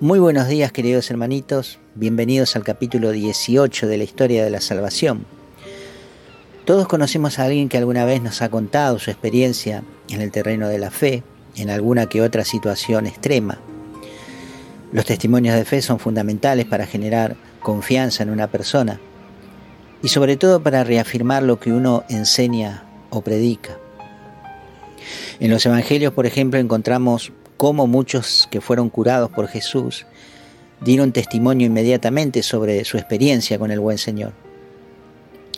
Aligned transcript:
Muy 0.00 0.18
buenos 0.18 0.48
días 0.48 0.72
queridos 0.72 1.08
hermanitos, 1.12 1.78
bienvenidos 1.94 2.56
al 2.56 2.64
capítulo 2.64 3.12
18 3.12 3.86
de 3.86 3.96
la 3.96 4.02
historia 4.02 4.42
de 4.42 4.50
la 4.50 4.60
salvación. 4.60 5.24
Todos 6.64 6.88
conocemos 6.88 7.38
a 7.38 7.44
alguien 7.44 7.68
que 7.68 7.78
alguna 7.78 8.04
vez 8.04 8.20
nos 8.20 8.42
ha 8.42 8.48
contado 8.48 8.98
su 8.98 9.12
experiencia 9.12 9.84
en 10.10 10.20
el 10.20 10.32
terreno 10.32 10.68
de 10.68 10.78
la 10.78 10.90
fe, 10.90 11.22
en 11.54 11.70
alguna 11.70 12.08
que 12.08 12.22
otra 12.22 12.44
situación 12.44 13.06
extrema. 13.06 13.60
Los 14.90 15.04
testimonios 15.04 15.54
de 15.54 15.64
fe 15.64 15.80
son 15.80 16.00
fundamentales 16.00 16.66
para 16.66 16.86
generar 16.86 17.36
confianza 17.60 18.24
en 18.24 18.30
una 18.30 18.48
persona 18.48 18.98
y 20.02 20.08
sobre 20.08 20.36
todo 20.36 20.60
para 20.60 20.82
reafirmar 20.82 21.44
lo 21.44 21.60
que 21.60 21.72
uno 21.72 22.02
enseña 22.08 22.82
o 23.10 23.20
predica. 23.20 23.78
En 25.38 25.52
los 25.52 25.64
evangelios, 25.64 26.12
por 26.12 26.26
ejemplo, 26.26 26.58
encontramos 26.58 27.32
cómo 27.56 27.86
muchos 27.86 28.48
que 28.50 28.60
fueron 28.60 28.90
curados 28.90 29.30
por 29.30 29.48
Jesús 29.48 30.06
dieron 30.80 31.12
testimonio 31.12 31.66
inmediatamente 31.66 32.42
sobre 32.42 32.84
su 32.84 32.98
experiencia 32.98 33.58
con 33.58 33.70
el 33.70 33.80
buen 33.80 33.98
Señor. 33.98 34.32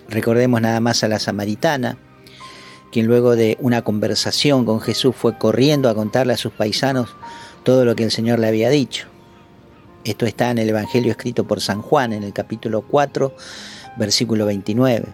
Recordemos 0.09 0.61
nada 0.61 0.81
más 0.81 1.03
a 1.03 1.09
la 1.09 1.19
samaritana, 1.19 1.99
quien 2.93 3.07
luego 3.07 3.35
de 3.35 3.57
una 3.61 3.83
conversación 3.83 4.65
con 4.65 4.81
Jesús 4.81 5.15
fue 5.17 5.37
corriendo 5.37 5.89
a 5.89 5.95
contarle 5.95 6.33
a 6.33 6.37
sus 6.37 6.53
paisanos 6.53 7.09
todo 7.65 7.85
lo 7.85 7.97
que 7.97 8.05
el 8.05 8.11
Señor 8.11 8.39
le 8.39 8.47
había 8.47 8.71
dicho. 8.71 9.09
Esto 10.05 10.25
está 10.25 10.53
en 10.53 10.59
el 10.59 10.69
Evangelio 10.69 11.11
escrito 11.11 11.45
por 11.45 11.61
San 11.61 11.83
Juan 11.83 12.13
en 12.13 12.23
el 12.23 12.33
capítulo 12.33 12.83
4, 12.83 13.35
versículo 13.99 14.47
29. 14.47 15.07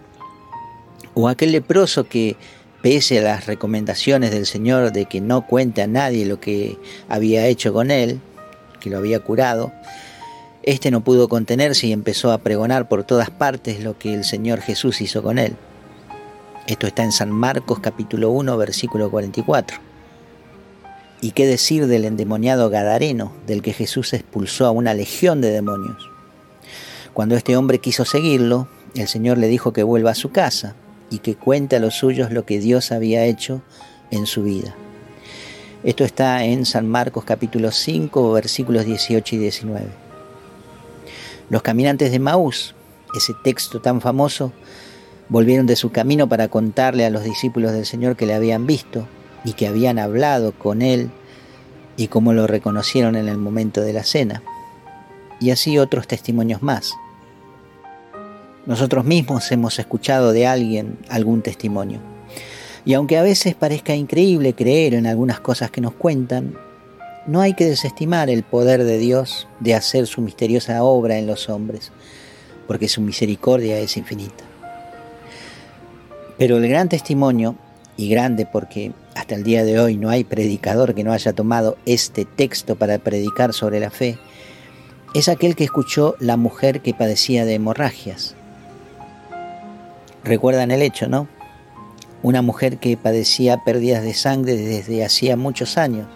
O 1.15 1.27
aquel 1.27 1.51
leproso 1.51 2.03
que 2.03 2.37
pese 2.83 3.19
a 3.19 3.21
las 3.21 3.45
recomendaciones 3.45 4.31
del 4.31 4.45
Señor 4.45 4.91
de 4.91 5.05
que 5.05 5.21
no 5.21 5.47
cuente 5.47 5.81
a 5.81 5.87
nadie 5.87 6.25
lo 6.25 6.41
que 6.41 6.77
había 7.07 7.47
hecho 7.47 7.71
con 7.71 7.91
él, 7.91 8.19
que 8.81 8.89
lo 8.89 8.97
había 8.97 9.21
curado, 9.21 9.71
este 10.63 10.91
no 10.91 11.01
pudo 11.01 11.29
contenerse 11.29 11.87
y 11.87 11.93
empezó 11.93 12.33
a 12.33 12.39
pregonar 12.39 12.89
por 12.89 13.05
todas 13.05 13.29
partes 13.29 13.81
lo 13.81 13.97
que 13.97 14.13
el 14.13 14.25
Señor 14.25 14.59
Jesús 14.59 14.99
hizo 14.99 15.23
con 15.23 15.39
él. 15.39 15.55
Esto 16.67 16.85
está 16.85 17.03
en 17.03 17.13
San 17.13 17.31
Marcos 17.31 17.79
capítulo 17.79 18.31
1 18.31 18.57
versículo 18.57 19.09
44. 19.09 19.77
¿Y 21.21 21.31
qué 21.31 21.47
decir 21.47 21.87
del 21.87 22.03
endemoniado 22.03 22.69
Gadareno, 22.69 23.31
del 23.47 23.61
que 23.61 23.71
Jesús 23.71 24.11
expulsó 24.11 24.65
a 24.65 24.71
una 24.71 24.93
legión 24.93 25.39
de 25.39 25.51
demonios? 25.51 26.09
Cuando 27.13 27.37
este 27.37 27.55
hombre 27.55 27.79
quiso 27.79 28.03
seguirlo, 28.03 28.67
el 28.95 29.07
Señor 29.07 29.37
le 29.37 29.47
dijo 29.47 29.71
que 29.71 29.83
vuelva 29.83 30.11
a 30.11 30.15
su 30.15 30.31
casa, 30.31 30.75
y 31.13 31.19
que 31.19 31.35
cuente 31.35 31.75
a 31.75 31.79
los 31.79 31.93
suyos 31.93 32.31
lo 32.31 32.43
que 32.43 32.59
Dios 32.59 32.91
había 32.91 33.23
hecho 33.25 33.61
en 34.09 34.25
su 34.25 34.41
vida. 34.41 34.73
Esto 35.83 36.03
está 36.03 36.43
en 36.43 36.65
San 36.65 36.87
Marcos 36.87 37.23
capítulo 37.23 37.71
5 37.71 38.31
versículos 38.33 38.83
18 38.83 39.35
y 39.35 39.37
19. 39.37 39.85
Los 41.51 41.61
caminantes 41.61 42.11
de 42.11 42.17
Maús, 42.17 42.73
ese 43.15 43.33
texto 43.43 43.79
tan 43.79 44.01
famoso, 44.01 44.53
volvieron 45.29 45.67
de 45.67 45.75
su 45.75 45.91
camino 45.91 46.27
para 46.27 46.47
contarle 46.47 47.05
a 47.05 47.11
los 47.11 47.23
discípulos 47.23 47.73
del 47.73 47.85
Señor 47.85 48.15
que 48.15 48.25
le 48.25 48.33
habían 48.33 48.65
visto 48.65 49.07
y 49.45 49.53
que 49.53 49.67
habían 49.67 49.99
hablado 49.99 50.51
con 50.51 50.81
él 50.81 51.11
y 51.95 52.07
cómo 52.07 52.33
lo 52.33 52.47
reconocieron 52.47 53.15
en 53.15 53.27
el 53.27 53.37
momento 53.37 53.81
de 53.81 53.93
la 53.93 54.03
cena. 54.03 54.41
Y 55.39 55.51
así 55.51 55.77
otros 55.77 56.07
testimonios 56.07 56.63
más. 56.63 56.91
Nosotros 58.65 59.03
mismos 59.03 59.51
hemos 59.51 59.77
escuchado 59.77 60.31
de 60.31 60.47
alguien 60.47 60.97
algún 61.09 61.41
testimonio. 61.41 61.99
Y 62.85 62.93
aunque 62.93 63.17
a 63.17 63.21
veces 63.21 63.55
parezca 63.55 63.93
increíble 63.93 64.53
creer 64.53 64.93
en 64.93 65.05
algunas 65.05 65.41
cosas 65.41 65.69
que 65.69 65.81
nos 65.81 65.93
cuentan, 65.93 66.55
no 67.27 67.41
hay 67.41 67.55
que 67.55 67.65
desestimar 67.65 68.29
el 68.29 68.43
poder 68.43 68.85
de 68.85 68.97
Dios 68.99 69.49
de 69.59 69.75
hacer 69.75 70.07
su 70.07 70.21
misteriosa 70.21 70.81
obra 70.81 71.17
en 71.17 71.27
los 71.27 71.49
hombres, 71.49 71.91
porque 72.65 72.87
su 72.87 73.01
misericordia 73.01 73.77
es 73.79 73.97
infinita. 73.97 74.45
Pero 76.37 76.55
el 76.55 76.67
gran 76.69 76.87
testimonio, 76.87 77.57
y 77.97 78.09
grande 78.09 78.45
porque 78.45 78.93
hasta 79.13 79.35
el 79.35 79.43
día 79.43 79.65
de 79.65 79.79
hoy 79.79 79.97
no 79.97 80.09
hay 80.09 80.23
predicador 80.23 80.95
que 80.95 81.03
no 81.03 81.11
haya 81.11 81.33
tomado 81.33 81.77
este 81.85 82.23
texto 82.23 82.77
para 82.77 82.97
predicar 82.97 83.51
sobre 83.53 83.81
la 83.81 83.89
fe, 83.89 84.17
es 85.13 85.27
aquel 85.27 85.57
que 85.57 85.65
escuchó 85.65 86.15
la 86.19 86.37
mujer 86.37 86.81
que 86.81 86.93
padecía 86.93 87.43
de 87.43 87.55
hemorragias 87.55 88.35
Recuerdan 90.23 90.71
el 90.71 90.81
hecho, 90.81 91.07
¿no? 91.07 91.27
Una 92.21 92.41
mujer 92.41 92.77
que 92.77 92.95
padecía 92.95 93.63
pérdidas 93.63 94.03
de 94.03 94.13
sangre 94.13 94.55
desde 94.55 95.03
hacía 95.03 95.35
muchos 95.35 95.77
años 95.77 96.07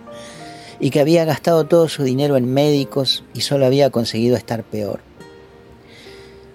y 0.79 0.91
que 0.91 0.99
había 0.99 1.25
gastado 1.25 1.65
todo 1.65 1.89
su 1.89 2.03
dinero 2.03 2.37
en 2.37 2.53
médicos 2.53 3.23
y 3.33 3.41
solo 3.41 3.65
había 3.65 3.89
conseguido 3.89 4.37
estar 4.37 4.63
peor. 4.63 5.01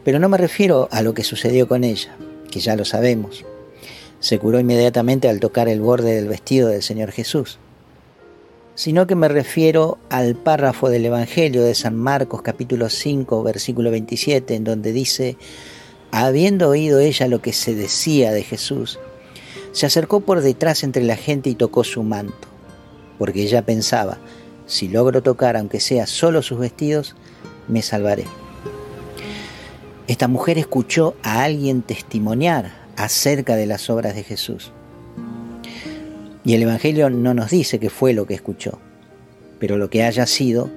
Pero 0.05 0.19
no 0.19 0.29
me 0.29 0.39
refiero 0.39 0.89
a 0.91 1.03
lo 1.03 1.15
que 1.15 1.25
sucedió 1.25 1.69
con 1.69 1.85
ella, 1.85 2.17
que 2.51 2.61
ya 2.61 2.77
lo 2.77 2.85
sabemos. 2.85 3.45
Se 4.21 4.39
curó 4.39 4.59
inmediatamente 4.59 5.29
al 5.29 5.41
tocar 5.41 5.69
el 5.69 5.81
borde 5.81 6.15
del 6.15 6.29
vestido 6.29 6.69
del 6.69 6.83
Señor 6.83 7.11
Jesús, 7.11 7.59
sino 8.75 9.07
que 9.07 9.15
me 9.15 9.29
refiero 9.29 9.99
al 10.09 10.35
párrafo 10.35 10.89
del 10.89 11.05
Evangelio 11.05 11.63
de 11.63 11.75
San 11.75 11.97
Marcos 11.97 12.43
capítulo 12.43 12.89
5 12.89 13.43
versículo 13.43 13.91
27 13.91 14.55
en 14.55 14.65
donde 14.65 14.93
dice, 14.93 15.37
Habiendo 16.15 16.69
oído 16.69 17.01
ella 17.01 17.27
lo 17.27 17.41
que 17.41 17.55
se 17.55 17.75
decía 17.75 18.33
de 18.33 18.43
Jesús, 18.43 18.99
se 19.73 19.87
acercó 19.87 20.21
por 20.21 20.43
detrás 20.43 20.85
entre 20.85 21.03
la 21.05 21.17
gente 21.17 21.49
y 21.49 21.55
tocó 21.55 21.85
su 21.85 22.03
manto, 22.03 22.49
porque 23.19 23.43
ella 23.43 23.65
pensaba, 23.65 24.19
si 24.67 24.89
logro 24.89 25.23
tocar 25.23 25.57
aunque 25.57 25.81
sea 25.81 26.07
solo 26.07 26.43
sus 26.43 26.59
vestidos, 26.59 27.17
me 27.67 27.81
salvaré. 27.81 28.27
Esta 30.07 30.29
mujer 30.29 30.59
escuchó 30.59 31.15
a 31.23 31.45
alguien 31.45 31.81
testimoniar 31.81 32.75
acerca 32.97 33.57
de 33.57 33.65
las 33.65 33.89
obras 33.89 34.15
de 34.15 34.23
Jesús. 34.23 34.71
Y 36.45 36.53
el 36.53 36.63
Evangelio 36.63 37.09
no 37.09 37.33
nos 37.33 37.51
dice 37.51 37.79
qué 37.79 37.89
fue 37.89 38.13
lo 38.13 38.27
que 38.27 38.35
escuchó, 38.35 38.79
pero 39.59 39.79
lo 39.79 39.89
que 39.89 40.05
haya 40.05 40.27
sido 40.27 40.69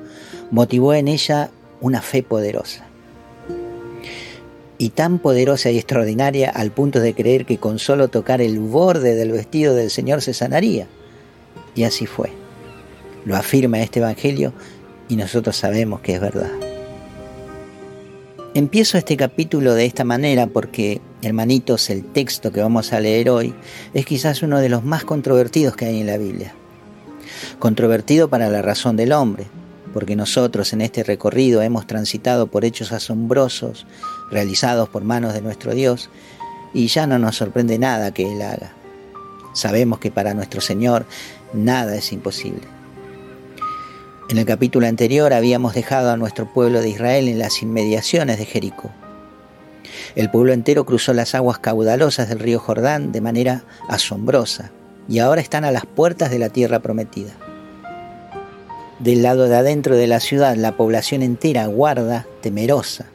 motivó 0.49 0.93
en 0.93 1.09
ella 1.09 1.49
una 1.81 2.01
fe 2.01 2.23
poderosa 2.23 2.85
y 4.77 4.89
tan 4.89 5.19
poderosa 5.19 5.71
y 5.71 5.77
extraordinaria 5.77 6.49
al 6.49 6.71
punto 6.71 6.99
de 6.99 7.13
creer 7.13 7.45
que 7.45 7.57
con 7.57 7.79
solo 7.79 8.09
tocar 8.09 8.41
el 8.41 8.59
borde 8.59 9.15
del 9.15 9.31
vestido 9.31 9.73
del 9.73 9.89
Señor 9.89 10.21
se 10.21 10.33
sanaría. 10.33 10.87
Y 11.75 11.83
así 11.83 12.05
fue. 12.05 12.31
Lo 13.25 13.35
afirma 13.35 13.81
este 13.81 13.99
Evangelio 13.99 14.53
y 15.09 15.15
nosotros 15.15 15.55
sabemos 15.55 16.01
que 16.01 16.15
es 16.15 16.21
verdad. 16.21 16.51
Empiezo 18.53 18.97
este 18.97 19.17
capítulo 19.17 19.73
de 19.73 19.85
esta 19.85 20.05
manera 20.05 20.47
porque, 20.47 21.01
hermanitos, 21.21 21.89
el 21.89 22.05
texto 22.05 22.53
que 22.53 22.61
vamos 22.61 22.93
a 22.93 23.01
leer 23.01 23.29
hoy 23.29 23.53
es 23.93 24.05
quizás 24.05 24.43
uno 24.43 24.59
de 24.59 24.69
los 24.69 24.83
más 24.83 25.03
controvertidos 25.03 25.75
que 25.75 25.85
hay 25.85 25.99
en 25.99 26.07
la 26.07 26.17
Biblia. 26.17 26.53
Controvertido 27.59 28.29
para 28.29 28.49
la 28.49 28.61
razón 28.61 28.95
del 28.95 29.11
hombre, 29.11 29.47
porque 29.95 30.17
nosotros 30.17 30.73
en 30.73 30.81
este 30.81 31.03
recorrido 31.03 31.61
hemos 31.61 31.87
transitado 31.87 32.47
por 32.47 32.65
hechos 32.65 32.91
asombrosos 32.91 33.87
realizados 34.29 34.89
por 34.89 35.05
manos 35.05 35.33
de 35.33 35.41
nuestro 35.41 35.73
Dios 35.73 36.09
y 36.73 36.87
ya 36.87 37.07
no 37.07 37.17
nos 37.17 37.37
sorprende 37.37 37.79
nada 37.79 38.13
que 38.13 38.29
Él 38.29 38.41
haga. 38.41 38.73
Sabemos 39.53 39.99
que 39.99 40.11
para 40.11 40.33
nuestro 40.33 40.59
Señor 40.59 41.05
nada 41.53 41.95
es 41.95 42.11
imposible. 42.11 42.63
En 44.29 44.37
el 44.37 44.45
capítulo 44.45 44.85
anterior 44.85 45.31
habíamos 45.31 45.73
dejado 45.73 46.11
a 46.11 46.17
nuestro 46.17 46.51
pueblo 46.53 46.81
de 46.81 46.89
Israel 46.89 47.29
en 47.29 47.39
las 47.39 47.61
inmediaciones 47.61 48.37
de 48.37 48.45
Jericó. 48.45 48.91
El 50.17 50.29
pueblo 50.29 50.51
entero 50.51 50.85
cruzó 50.85 51.13
las 51.13 51.35
aguas 51.35 51.59
caudalosas 51.59 52.27
del 52.27 52.39
río 52.39 52.59
Jordán 52.59 53.13
de 53.13 53.21
manera 53.21 53.63
asombrosa 53.87 54.71
y 55.07 55.19
ahora 55.19 55.39
están 55.39 55.63
a 55.63 55.71
las 55.71 55.85
puertas 55.85 56.31
de 56.31 56.39
la 56.39 56.49
tierra 56.49 56.79
prometida. 56.79 57.44
Del 58.99 59.23
lado 59.23 59.49
de 59.49 59.55
adentro 59.57 59.97
de 59.97 60.07
la 60.07 60.21
ciudad, 60.21 60.55
la 60.55 60.77
población 60.77 61.21
entera 61.21 61.65
guarda, 61.65 62.25
temerosa. 62.41 63.07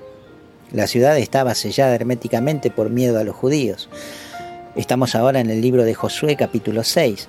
La 0.72 0.86
ciudad 0.86 1.16
estaba 1.16 1.54
sellada 1.54 1.94
herméticamente 1.94 2.70
por 2.70 2.90
miedo 2.90 3.18
a 3.18 3.24
los 3.24 3.34
judíos. 3.34 3.88
Estamos 4.76 5.14
ahora 5.14 5.40
en 5.40 5.48
el 5.48 5.62
libro 5.62 5.84
de 5.84 5.94
Josué 5.94 6.36
capítulo 6.36 6.84
6. 6.84 7.28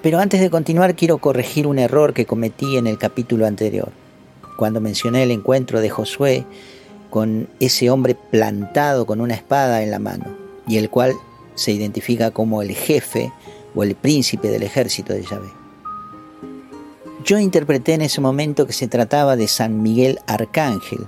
Pero 0.00 0.20
antes 0.20 0.40
de 0.40 0.48
continuar 0.48 0.94
quiero 0.94 1.18
corregir 1.18 1.66
un 1.66 1.80
error 1.80 2.14
que 2.14 2.24
cometí 2.24 2.76
en 2.76 2.86
el 2.86 2.98
capítulo 2.98 3.46
anterior, 3.46 3.90
cuando 4.56 4.80
mencioné 4.80 5.24
el 5.24 5.32
encuentro 5.32 5.80
de 5.80 5.90
Josué 5.90 6.46
con 7.10 7.48
ese 7.58 7.90
hombre 7.90 8.14
plantado 8.14 9.06
con 9.06 9.20
una 9.20 9.34
espada 9.34 9.82
en 9.82 9.90
la 9.90 9.98
mano, 9.98 10.36
y 10.68 10.78
el 10.78 10.88
cual 10.88 11.14
se 11.56 11.72
identifica 11.72 12.30
como 12.30 12.62
el 12.62 12.70
jefe 12.70 13.32
o 13.74 13.82
el 13.82 13.96
príncipe 13.96 14.50
del 14.50 14.62
ejército 14.62 15.12
de 15.12 15.22
Yahvé. 15.22 15.63
Yo 17.24 17.38
interpreté 17.38 17.94
en 17.94 18.02
ese 18.02 18.20
momento 18.20 18.66
que 18.66 18.74
se 18.74 18.86
trataba 18.86 19.34
de 19.34 19.48
San 19.48 19.82
Miguel 19.82 20.18
Arcángel, 20.26 21.06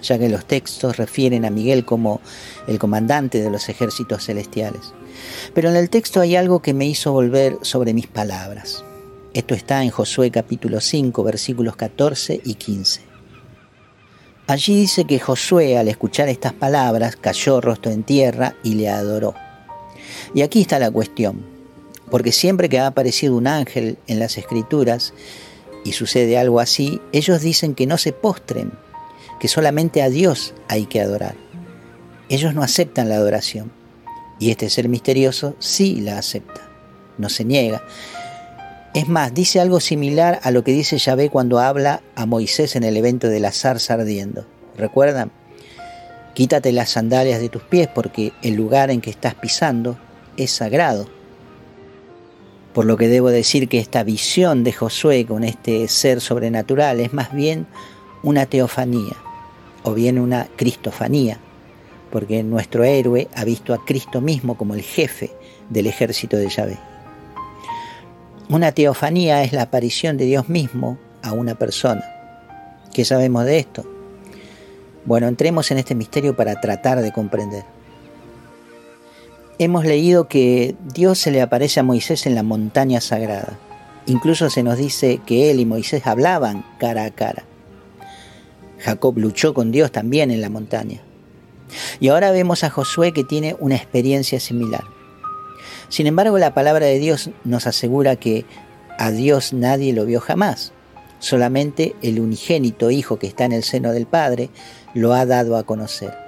ya 0.00 0.16
que 0.16 0.28
los 0.28 0.46
textos 0.46 0.98
refieren 0.98 1.44
a 1.44 1.50
Miguel 1.50 1.84
como 1.84 2.20
el 2.68 2.78
comandante 2.78 3.42
de 3.42 3.50
los 3.50 3.68
ejércitos 3.68 4.24
celestiales. 4.24 4.92
Pero 5.54 5.68
en 5.68 5.74
el 5.74 5.90
texto 5.90 6.20
hay 6.20 6.36
algo 6.36 6.62
que 6.62 6.74
me 6.74 6.86
hizo 6.86 7.10
volver 7.10 7.58
sobre 7.62 7.92
mis 7.92 8.06
palabras. 8.06 8.84
Esto 9.34 9.56
está 9.56 9.82
en 9.82 9.90
Josué 9.90 10.30
capítulo 10.30 10.80
5, 10.80 11.24
versículos 11.24 11.74
14 11.74 12.40
y 12.44 12.54
15. 12.54 13.00
Allí 14.46 14.76
dice 14.76 15.06
que 15.06 15.18
Josué 15.18 15.76
al 15.76 15.88
escuchar 15.88 16.28
estas 16.28 16.52
palabras 16.52 17.16
cayó 17.16 17.60
rostro 17.60 17.90
en 17.90 18.04
tierra 18.04 18.54
y 18.62 18.74
le 18.74 18.90
adoró. 18.90 19.34
Y 20.34 20.42
aquí 20.42 20.60
está 20.60 20.78
la 20.78 20.92
cuestión, 20.92 21.44
porque 22.12 22.30
siempre 22.30 22.68
que 22.68 22.78
ha 22.78 22.86
aparecido 22.86 23.36
un 23.36 23.48
ángel 23.48 23.98
en 24.06 24.20
las 24.20 24.38
escrituras 24.38 25.12
y 25.88 25.92
sucede 25.92 26.36
algo 26.36 26.60
así, 26.60 27.00
ellos 27.12 27.40
dicen 27.40 27.74
que 27.74 27.86
no 27.86 27.96
se 27.96 28.12
postren, 28.12 28.72
que 29.40 29.48
solamente 29.48 30.02
a 30.02 30.10
Dios 30.10 30.52
hay 30.68 30.84
que 30.84 31.00
adorar. 31.00 31.34
Ellos 32.28 32.54
no 32.54 32.62
aceptan 32.62 33.08
la 33.08 33.14
adoración 33.14 33.72
y 34.38 34.50
este 34.50 34.68
ser 34.68 34.90
misterioso 34.90 35.56
sí 35.60 36.02
la 36.02 36.18
acepta, 36.18 36.68
no 37.16 37.30
se 37.30 37.46
niega. 37.46 37.82
Es 38.92 39.08
más, 39.08 39.32
dice 39.32 39.60
algo 39.60 39.80
similar 39.80 40.40
a 40.42 40.50
lo 40.50 40.62
que 40.62 40.72
dice 40.72 40.98
Yahvé 40.98 41.30
cuando 41.30 41.58
habla 41.58 42.02
a 42.16 42.26
Moisés 42.26 42.76
en 42.76 42.84
el 42.84 42.98
evento 42.98 43.28
de 43.28 43.40
la 43.40 43.52
zarza 43.52 43.94
ardiendo. 43.94 44.46
¿Recuerdan? 44.76 45.32
Quítate 46.34 46.70
las 46.70 46.90
sandalias 46.90 47.40
de 47.40 47.48
tus 47.48 47.62
pies 47.62 47.88
porque 47.88 48.34
el 48.42 48.56
lugar 48.56 48.90
en 48.90 49.00
que 49.00 49.08
estás 49.08 49.34
pisando 49.34 49.98
es 50.36 50.50
sagrado. 50.50 51.08
Por 52.72 52.84
lo 52.84 52.96
que 52.96 53.08
debo 53.08 53.30
decir 53.30 53.68
que 53.68 53.78
esta 53.78 54.02
visión 54.02 54.62
de 54.64 54.72
Josué 54.72 55.26
con 55.26 55.44
este 55.44 55.88
ser 55.88 56.20
sobrenatural 56.20 57.00
es 57.00 57.12
más 57.12 57.32
bien 57.32 57.66
una 58.22 58.46
teofanía 58.46 59.16
o 59.82 59.94
bien 59.94 60.18
una 60.18 60.48
cristofanía, 60.56 61.38
porque 62.10 62.42
nuestro 62.42 62.84
héroe 62.84 63.28
ha 63.34 63.44
visto 63.44 63.74
a 63.74 63.84
Cristo 63.84 64.20
mismo 64.20 64.56
como 64.56 64.74
el 64.74 64.82
jefe 64.82 65.30
del 65.70 65.86
ejército 65.86 66.36
de 66.36 66.48
Yahvé. 66.48 66.78
Una 68.48 68.72
teofanía 68.72 69.42
es 69.44 69.52
la 69.52 69.62
aparición 69.62 70.16
de 70.16 70.24
Dios 70.24 70.48
mismo 70.48 70.98
a 71.22 71.32
una 71.32 71.54
persona. 71.54 72.04
¿Qué 72.94 73.04
sabemos 73.04 73.44
de 73.44 73.58
esto? 73.58 73.84
Bueno, 75.04 75.28
entremos 75.28 75.70
en 75.70 75.78
este 75.78 75.94
misterio 75.94 76.34
para 76.36 76.60
tratar 76.60 77.00
de 77.00 77.12
comprender. 77.12 77.64
Hemos 79.60 79.84
leído 79.84 80.28
que 80.28 80.76
Dios 80.94 81.18
se 81.18 81.32
le 81.32 81.42
aparece 81.42 81.80
a 81.80 81.82
Moisés 81.82 82.26
en 82.26 82.36
la 82.36 82.44
montaña 82.44 83.00
sagrada. 83.00 83.58
Incluso 84.06 84.50
se 84.50 84.62
nos 84.62 84.78
dice 84.78 85.20
que 85.26 85.50
él 85.50 85.58
y 85.58 85.66
Moisés 85.66 86.06
hablaban 86.06 86.64
cara 86.78 87.04
a 87.04 87.10
cara. 87.10 87.42
Jacob 88.78 89.18
luchó 89.18 89.54
con 89.54 89.72
Dios 89.72 89.90
también 89.90 90.30
en 90.30 90.40
la 90.40 90.48
montaña. 90.48 91.00
Y 91.98 92.06
ahora 92.06 92.30
vemos 92.30 92.62
a 92.62 92.70
Josué 92.70 93.12
que 93.12 93.24
tiene 93.24 93.56
una 93.58 93.74
experiencia 93.74 94.38
similar. 94.38 94.84
Sin 95.88 96.06
embargo, 96.06 96.38
la 96.38 96.54
palabra 96.54 96.86
de 96.86 97.00
Dios 97.00 97.30
nos 97.42 97.66
asegura 97.66 98.14
que 98.14 98.44
a 98.96 99.10
Dios 99.10 99.52
nadie 99.52 99.92
lo 99.92 100.04
vio 100.04 100.20
jamás. 100.20 100.72
Solamente 101.18 101.96
el 102.00 102.20
unigénito 102.20 102.92
Hijo 102.92 103.18
que 103.18 103.26
está 103.26 103.44
en 103.44 103.52
el 103.52 103.64
seno 103.64 103.90
del 103.90 104.06
Padre 104.06 104.50
lo 104.94 105.14
ha 105.14 105.26
dado 105.26 105.56
a 105.56 105.64
conocer. 105.64 106.27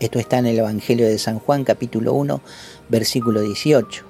Esto 0.00 0.18
está 0.18 0.38
en 0.38 0.46
el 0.46 0.58
Evangelio 0.58 1.06
de 1.06 1.18
San 1.18 1.38
Juan 1.38 1.62
capítulo 1.62 2.14
1, 2.14 2.40
versículo 2.88 3.40
18. 3.42 4.04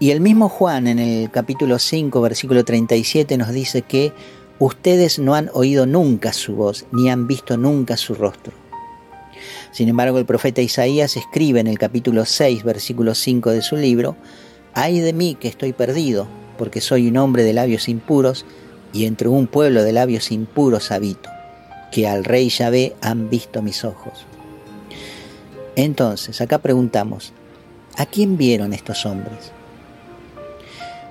Y 0.00 0.10
el 0.12 0.20
mismo 0.20 0.48
Juan 0.48 0.86
en 0.86 0.98
el 0.98 1.30
capítulo 1.30 1.78
5, 1.78 2.20
versículo 2.20 2.64
37 2.64 3.36
nos 3.36 3.50
dice 3.50 3.82
que 3.82 4.12
ustedes 4.58 5.18
no 5.18 5.34
han 5.34 5.50
oído 5.52 5.84
nunca 5.84 6.32
su 6.32 6.54
voz, 6.54 6.86
ni 6.90 7.10
han 7.10 7.26
visto 7.26 7.56
nunca 7.58 7.96
su 7.96 8.14
rostro. 8.14 8.54
Sin 9.72 9.88
embargo, 9.88 10.18
el 10.18 10.24
profeta 10.24 10.62
Isaías 10.62 11.16
escribe 11.16 11.60
en 11.60 11.66
el 11.66 11.78
capítulo 11.78 12.24
6, 12.24 12.64
versículo 12.64 13.14
5 13.14 13.50
de 13.50 13.62
su 13.62 13.76
libro, 13.76 14.16
Ay 14.72 15.00
de 15.00 15.12
mí 15.12 15.36
que 15.38 15.48
estoy 15.48 15.74
perdido, 15.74 16.28
porque 16.56 16.80
soy 16.80 17.08
un 17.08 17.18
hombre 17.18 17.42
de 17.42 17.52
labios 17.52 17.88
impuros, 17.88 18.46
y 18.92 19.04
entre 19.04 19.28
un 19.28 19.46
pueblo 19.46 19.82
de 19.82 19.92
labios 19.92 20.32
impuros 20.32 20.92
habito, 20.92 21.28
que 21.90 22.06
al 22.06 22.24
rey 22.24 22.48
Yahvé 22.48 22.94
han 23.00 23.30
visto 23.30 23.62
mis 23.62 23.84
ojos. 23.84 24.26
Entonces, 25.76 26.40
acá 26.40 26.58
preguntamos, 26.58 27.32
¿a 27.96 28.06
quién 28.06 28.36
vieron 28.36 28.72
estos 28.72 29.06
hombres? 29.06 29.52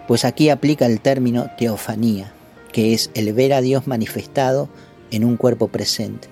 Pues 0.07 0.25
aquí 0.25 0.49
aplica 0.49 0.85
el 0.85 1.01
término 1.01 1.49
teofanía, 1.57 2.31
que 2.71 2.93
es 2.93 3.09
el 3.13 3.33
ver 3.33 3.53
a 3.53 3.61
Dios 3.61 3.87
manifestado 3.87 4.69
en 5.11 5.23
un 5.23 5.37
cuerpo 5.37 5.67
presente. 5.67 6.29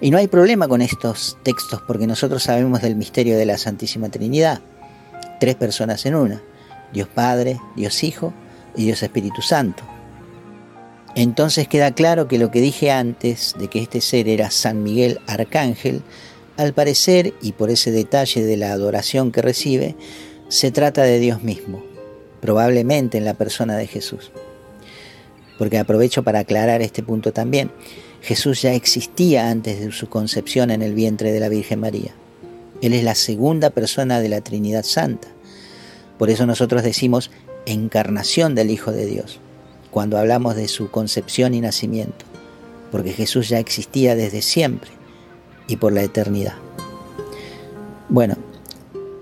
Y 0.00 0.10
no 0.10 0.18
hay 0.18 0.28
problema 0.28 0.68
con 0.68 0.82
estos 0.82 1.38
textos 1.42 1.80
porque 1.86 2.06
nosotros 2.06 2.42
sabemos 2.42 2.82
del 2.82 2.96
misterio 2.96 3.36
de 3.36 3.46
la 3.46 3.58
Santísima 3.58 4.08
Trinidad. 4.08 4.60
Tres 5.40 5.54
personas 5.54 6.04
en 6.06 6.14
una. 6.14 6.42
Dios 6.92 7.08
Padre, 7.08 7.58
Dios 7.76 8.02
Hijo 8.04 8.32
y 8.76 8.84
Dios 8.84 9.02
Espíritu 9.02 9.42
Santo. 9.42 9.82
Entonces 11.14 11.68
queda 11.68 11.92
claro 11.92 12.26
que 12.26 12.38
lo 12.38 12.50
que 12.50 12.60
dije 12.60 12.90
antes 12.90 13.54
de 13.58 13.68
que 13.68 13.80
este 13.80 14.00
ser 14.00 14.28
era 14.28 14.50
San 14.50 14.82
Miguel 14.82 15.20
Arcángel, 15.26 16.02
al 16.56 16.72
parecer, 16.72 17.34
y 17.42 17.52
por 17.52 17.70
ese 17.70 17.90
detalle 17.90 18.44
de 18.44 18.56
la 18.56 18.72
adoración 18.72 19.32
que 19.32 19.42
recibe, 19.42 19.96
se 20.48 20.70
trata 20.70 21.02
de 21.02 21.18
Dios 21.18 21.42
mismo, 21.42 21.84
probablemente 22.40 23.18
en 23.18 23.24
la 23.24 23.34
persona 23.34 23.76
de 23.76 23.86
Jesús. 23.86 24.30
Porque 25.58 25.78
aprovecho 25.78 26.22
para 26.22 26.40
aclarar 26.40 26.82
este 26.82 27.02
punto 27.02 27.32
también. 27.32 27.70
Jesús 28.22 28.62
ya 28.62 28.72
existía 28.72 29.50
antes 29.50 29.80
de 29.80 29.92
su 29.92 30.08
concepción 30.08 30.70
en 30.70 30.82
el 30.82 30.94
vientre 30.94 31.32
de 31.32 31.40
la 31.40 31.48
Virgen 31.48 31.80
María. 31.80 32.12
Él 32.82 32.92
es 32.92 33.04
la 33.04 33.14
segunda 33.14 33.70
persona 33.70 34.20
de 34.20 34.28
la 34.28 34.40
Trinidad 34.40 34.84
Santa. 34.84 35.28
Por 36.18 36.30
eso 36.30 36.46
nosotros 36.46 36.82
decimos 36.82 37.30
encarnación 37.66 38.54
del 38.54 38.70
Hijo 38.70 38.92
de 38.92 39.06
Dios, 39.06 39.40
cuando 39.94 40.18
hablamos 40.18 40.56
de 40.56 40.66
su 40.66 40.90
concepción 40.90 41.54
y 41.54 41.60
nacimiento, 41.60 42.24
porque 42.90 43.12
Jesús 43.12 43.48
ya 43.48 43.60
existía 43.60 44.16
desde 44.16 44.42
siempre 44.42 44.90
y 45.68 45.76
por 45.76 45.92
la 45.92 46.02
eternidad. 46.02 46.54
Bueno, 48.08 48.34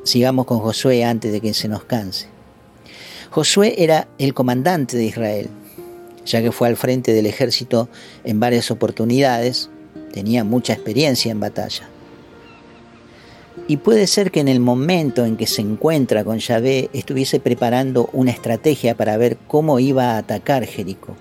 sigamos 0.03 0.47
con 0.47 0.61
Josué 0.61 1.05
antes 1.05 1.31
de 1.31 1.43
que 1.43 1.53
se 1.53 1.69
nos 1.69 1.85
canse. 1.85 2.29
Josué 3.29 3.75
era 3.85 4.09
el 4.17 4.33
comandante 4.33 4.97
de 4.97 5.05
Israel, 5.05 5.51
ya 6.25 6.41
que 6.41 6.53
fue 6.53 6.69
al 6.69 6.79
frente 6.79 7.13
del 7.13 7.27
ejército 7.27 7.91
en 8.25 8.41
varias 8.41 8.71
oportunidades, 8.71 9.69
tenía 10.15 10.43
mucha 10.43 10.73
experiencia 10.73 11.31
en 11.31 11.41
batalla. 11.41 11.87
Y 13.69 13.76
puede 13.76 14.06
ser 14.06 14.31
que 14.31 14.41
en 14.41 14.49
el 14.49 14.61
momento 14.61 15.25
en 15.25 15.37
que 15.37 15.47
se 15.47 15.62
encuentra 15.62 16.25
con 16.25 16.38
Yahvé 16.38 16.91
estuviese 16.93 17.38
preparando 17.38 18.11
una 18.12 18.32
estrategia 18.32 18.97
para 18.97 19.17
ver 19.17 19.38
cómo 19.47 19.79
iba 19.79 20.12
a 20.12 20.19
atacar 20.19 20.67
Jericó. 20.67 21.17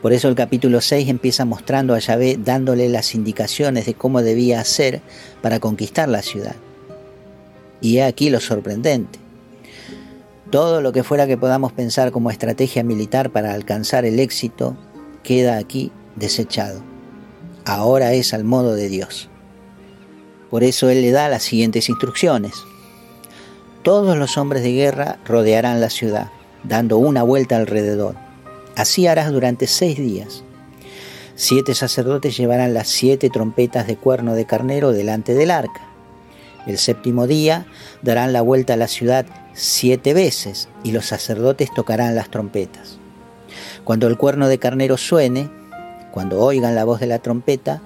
Por 0.00 0.12
eso 0.12 0.28
el 0.28 0.34
capítulo 0.34 0.80
6 0.80 1.08
empieza 1.08 1.44
mostrando 1.44 1.94
a 1.94 1.98
Yahvé 1.98 2.38
dándole 2.42 2.88
las 2.88 3.14
indicaciones 3.14 3.86
de 3.86 3.94
cómo 3.94 4.22
debía 4.22 4.60
hacer 4.60 5.00
para 5.40 5.60
conquistar 5.60 6.08
la 6.08 6.22
ciudad. 6.22 6.56
Y 7.80 7.98
he 7.98 8.04
aquí 8.04 8.30
lo 8.30 8.40
sorprendente. 8.40 9.18
Todo 10.50 10.80
lo 10.80 10.92
que 10.92 11.02
fuera 11.02 11.26
que 11.26 11.38
podamos 11.38 11.72
pensar 11.72 12.12
como 12.12 12.30
estrategia 12.30 12.84
militar 12.84 13.30
para 13.30 13.54
alcanzar 13.54 14.04
el 14.04 14.20
éxito 14.20 14.76
queda 15.22 15.56
aquí 15.56 15.90
desechado. 16.14 16.82
Ahora 17.64 18.12
es 18.12 18.34
al 18.34 18.44
modo 18.44 18.74
de 18.74 18.88
Dios. 18.88 19.30
Por 20.52 20.64
eso 20.64 20.90
Él 20.90 21.00
le 21.00 21.12
da 21.12 21.30
las 21.30 21.44
siguientes 21.44 21.88
instrucciones. 21.88 22.52
Todos 23.82 24.18
los 24.18 24.36
hombres 24.36 24.62
de 24.62 24.72
guerra 24.72 25.18
rodearán 25.24 25.80
la 25.80 25.88
ciudad, 25.88 26.30
dando 26.62 26.98
una 26.98 27.22
vuelta 27.22 27.56
alrededor. 27.56 28.16
Así 28.76 29.06
harás 29.06 29.32
durante 29.32 29.66
seis 29.66 29.96
días. 29.96 30.44
Siete 31.36 31.74
sacerdotes 31.74 32.36
llevarán 32.36 32.74
las 32.74 32.88
siete 32.88 33.30
trompetas 33.30 33.86
de 33.86 33.96
cuerno 33.96 34.34
de 34.34 34.44
carnero 34.44 34.92
delante 34.92 35.32
del 35.32 35.50
arca. 35.50 35.88
El 36.66 36.76
séptimo 36.76 37.26
día 37.26 37.64
darán 38.02 38.34
la 38.34 38.42
vuelta 38.42 38.74
a 38.74 38.76
la 38.76 38.88
ciudad 38.88 39.24
siete 39.54 40.12
veces 40.12 40.68
y 40.84 40.92
los 40.92 41.06
sacerdotes 41.06 41.72
tocarán 41.74 42.14
las 42.14 42.30
trompetas. 42.30 42.98
Cuando 43.84 44.06
el 44.06 44.18
cuerno 44.18 44.48
de 44.48 44.58
carnero 44.58 44.98
suene, 44.98 45.48
cuando 46.10 46.40
oigan 46.40 46.74
la 46.74 46.84
voz 46.84 47.00
de 47.00 47.06
la 47.06 47.20
trompeta, 47.20 47.80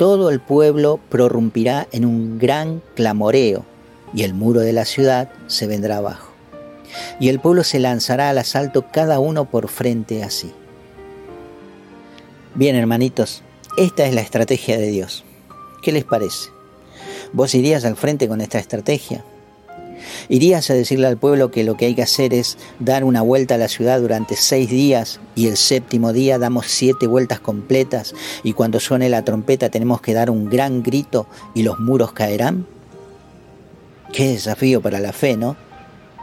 todo 0.00 0.30
el 0.30 0.40
pueblo 0.40 0.98
prorrumpirá 1.10 1.86
en 1.92 2.06
un 2.06 2.38
gran 2.38 2.80
clamoreo 2.94 3.66
y 4.14 4.22
el 4.22 4.32
muro 4.32 4.60
de 4.60 4.72
la 4.72 4.86
ciudad 4.86 5.28
se 5.46 5.66
vendrá 5.66 5.98
abajo. 5.98 6.32
Y 7.20 7.28
el 7.28 7.38
pueblo 7.38 7.64
se 7.64 7.80
lanzará 7.80 8.30
al 8.30 8.38
asalto 8.38 8.86
cada 8.90 9.18
uno 9.18 9.44
por 9.44 9.68
frente 9.68 10.24
así. 10.24 10.54
Bien, 12.54 12.76
hermanitos, 12.76 13.42
esta 13.76 14.06
es 14.06 14.14
la 14.14 14.22
estrategia 14.22 14.78
de 14.78 14.86
Dios. 14.86 15.22
¿Qué 15.82 15.92
les 15.92 16.04
parece? 16.04 16.48
¿Vos 17.34 17.54
irías 17.54 17.84
al 17.84 17.96
frente 17.96 18.26
con 18.26 18.40
esta 18.40 18.58
estrategia? 18.58 19.22
¿Irías 20.28 20.70
a 20.70 20.74
decirle 20.74 21.06
al 21.06 21.16
pueblo 21.16 21.50
que 21.50 21.64
lo 21.64 21.76
que 21.76 21.86
hay 21.86 21.94
que 21.94 22.02
hacer 22.02 22.34
es 22.34 22.58
dar 22.78 23.04
una 23.04 23.22
vuelta 23.22 23.54
a 23.54 23.58
la 23.58 23.68
ciudad 23.68 24.00
durante 24.00 24.36
seis 24.36 24.70
días 24.70 25.20
y 25.34 25.48
el 25.48 25.56
séptimo 25.56 26.12
día 26.12 26.38
damos 26.38 26.66
siete 26.66 27.06
vueltas 27.06 27.40
completas 27.40 28.14
y 28.42 28.52
cuando 28.52 28.80
suene 28.80 29.08
la 29.08 29.24
trompeta 29.24 29.68
tenemos 29.68 30.00
que 30.00 30.14
dar 30.14 30.30
un 30.30 30.48
gran 30.48 30.82
grito 30.82 31.26
y 31.54 31.62
los 31.62 31.78
muros 31.78 32.12
caerán? 32.12 32.66
Qué 34.12 34.28
desafío 34.28 34.80
para 34.80 35.00
la 35.00 35.12
fe, 35.12 35.36
¿no? 35.36 35.56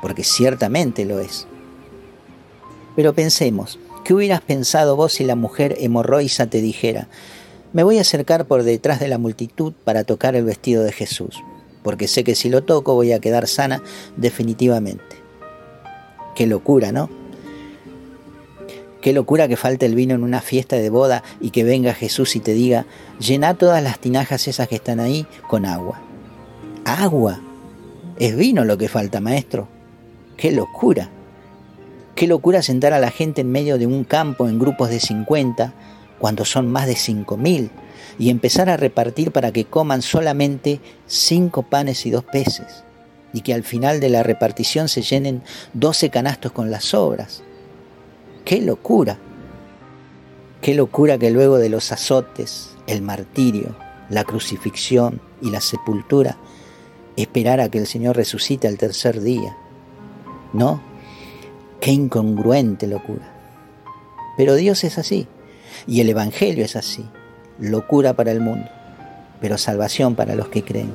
Porque 0.01 0.23
ciertamente 0.23 1.05
lo 1.05 1.19
es. 1.19 1.47
Pero 2.95 3.13
pensemos, 3.13 3.79
¿qué 4.03 4.13
hubieras 4.13 4.41
pensado 4.41 4.95
vos 4.95 5.13
si 5.13 5.23
la 5.23 5.35
mujer 5.35 5.77
hemorroisa 5.79 6.47
te 6.47 6.61
dijera, 6.61 7.07
me 7.73 7.83
voy 7.83 7.97
a 7.97 8.01
acercar 8.01 8.45
por 8.45 8.63
detrás 8.63 8.99
de 8.99 9.07
la 9.07 9.17
multitud 9.17 9.73
para 9.83 10.03
tocar 10.03 10.35
el 10.35 10.45
vestido 10.45 10.83
de 10.83 10.91
Jesús, 10.91 11.37
porque 11.87 12.09
sé 12.09 12.25
que 12.25 12.35
si 12.35 12.49
lo 12.49 12.65
toco 12.65 12.95
voy 12.95 13.13
a 13.13 13.21
quedar 13.21 13.47
sana 13.47 13.81
definitivamente? 14.17 15.15
Qué 16.35 16.45
locura, 16.45 16.91
¿no? 16.91 17.09
Qué 18.99 19.13
locura 19.13 19.47
que 19.47 19.55
falte 19.55 19.85
el 19.85 19.95
vino 19.95 20.13
en 20.13 20.23
una 20.25 20.41
fiesta 20.41 20.75
de 20.75 20.89
boda 20.89 21.23
y 21.39 21.51
que 21.51 21.63
venga 21.63 21.93
Jesús 21.93 22.35
y 22.35 22.41
te 22.41 22.53
diga, 22.53 22.85
llena 23.19 23.53
todas 23.53 23.81
las 23.81 23.99
tinajas 23.99 24.49
esas 24.49 24.67
que 24.67 24.75
están 24.75 24.99
ahí 24.99 25.25
con 25.47 25.65
agua. 25.65 26.01
Agua. 26.83 27.39
Es 28.19 28.35
vino 28.35 28.65
lo 28.65 28.77
que 28.77 28.89
falta, 28.89 29.21
maestro. 29.21 29.69
Qué 30.35 30.51
locura. 30.51 31.09
Qué 32.15 32.27
locura 32.27 32.63
sentar 32.63 32.91
a 32.91 32.99
la 32.99 33.11
gente 33.11 33.39
en 33.39 33.51
medio 33.53 33.77
de 33.77 33.87
un 33.87 34.03
campo 34.03 34.49
en 34.49 34.59
grupos 34.59 34.89
de 34.89 34.99
50, 34.99 35.73
cuando 36.19 36.43
son 36.43 36.69
más 36.69 36.85
de 36.85 36.95
5.000, 36.95 37.69
y 38.17 38.29
empezar 38.29 38.69
a 38.69 38.77
repartir 38.77 39.31
para 39.31 39.51
que 39.51 39.65
coman 39.65 40.01
solamente 40.01 40.79
cinco 41.05 41.63
panes 41.63 42.05
y 42.05 42.11
dos 42.11 42.23
peces, 42.23 42.83
y 43.33 43.41
que 43.41 43.53
al 43.53 43.63
final 43.63 43.99
de 43.99 44.09
la 44.09 44.23
repartición 44.23 44.89
se 44.89 45.01
llenen 45.01 45.43
12 45.73 46.09
canastos 46.09 46.51
con 46.51 46.71
las 46.71 46.85
sobras. 46.85 47.43
¡Qué 48.45 48.61
locura! 48.61 49.17
Qué 50.61 50.73
locura 50.73 51.17
que 51.17 51.29
luego 51.29 51.57
de 51.57 51.69
los 51.69 51.91
azotes, 51.91 52.71
el 52.87 53.01
martirio, 53.01 53.75
la 54.09 54.23
crucifixión 54.23 55.21
y 55.41 55.51
la 55.51 55.61
sepultura, 55.61 56.37
esperar 57.15 57.59
a 57.59 57.69
que 57.69 57.77
el 57.77 57.87
Señor 57.87 58.15
resucite 58.15 58.67
al 58.67 58.77
tercer 58.77 59.21
día. 59.21 59.55
¿No? 60.53 60.81
Qué 61.79 61.91
incongruente 61.91 62.87
locura. 62.87 63.33
Pero 64.35 64.55
Dios 64.55 64.83
es 64.83 64.97
así, 64.97 65.27
y 65.85 66.01
el 66.01 66.09
Evangelio 66.09 66.65
es 66.65 66.75
así. 66.75 67.07
Locura 67.59 68.13
para 68.13 68.31
el 68.31 68.39
mundo, 68.39 68.67
pero 69.41 69.57
salvación 69.57 70.15
para 70.15 70.35
los 70.35 70.49
que 70.49 70.63
creen. 70.63 70.93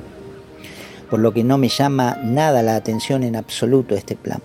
Por 1.09 1.19
lo 1.19 1.33
que 1.33 1.43
no 1.43 1.57
me 1.57 1.69
llama 1.69 2.17
nada 2.23 2.61
la 2.61 2.75
atención 2.75 3.23
en 3.23 3.35
absoluto 3.35 3.95
este 3.95 4.15
plan. 4.15 4.41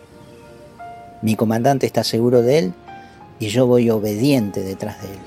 Mi 1.22 1.36
comandante 1.36 1.86
está 1.86 2.04
seguro 2.04 2.42
de 2.42 2.58
él 2.58 2.74
y 3.38 3.48
yo 3.48 3.66
voy 3.66 3.90
obediente 3.90 4.60
detrás 4.60 5.00
de 5.02 5.08
él. 5.08 5.18